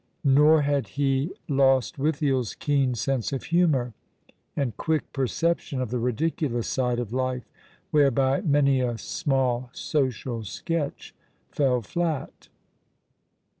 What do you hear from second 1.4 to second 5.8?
LostwithieFs keen sense of humour, and quick perception